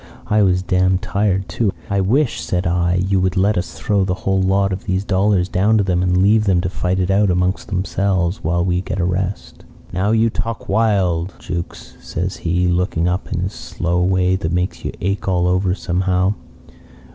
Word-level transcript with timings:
I 0.25 0.41
was 0.41 0.63
dam' 0.63 0.97
tired, 0.97 1.47
too. 1.47 1.71
'I 1.87 2.01
wish,' 2.01 2.41
said 2.41 2.65
I, 2.65 2.95
'you 3.07 3.19
would 3.19 3.37
let 3.37 3.55
us 3.55 3.77
throw 3.77 4.03
the 4.03 4.15
whole 4.15 4.41
lot 4.41 4.73
of 4.73 4.85
these 4.85 5.03
dollars 5.03 5.47
down 5.47 5.77
to 5.77 5.83
them 5.83 6.01
and 6.01 6.23
leave 6.23 6.45
them 6.45 6.59
to 6.61 6.69
fight 6.69 6.97
it 6.97 7.11
out 7.11 7.29
amongst 7.29 7.67
themselves, 7.67 8.43
while 8.43 8.65
we 8.65 8.81
get 8.81 8.99
a 8.99 9.05
rest.' 9.05 9.63
"'Now 9.93 10.09
you 10.09 10.31
talk 10.31 10.67
wild, 10.67 11.35
Jukes,' 11.37 11.97
says 11.99 12.37
he, 12.37 12.67
looking 12.67 13.07
up 13.07 13.31
in 13.31 13.41
his 13.41 13.53
slow 13.53 14.01
way 14.03 14.35
that 14.37 14.51
makes 14.51 14.83
you 14.83 14.91
ache 15.01 15.27
all 15.27 15.45
over, 15.47 15.75
somehow. 15.75 16.33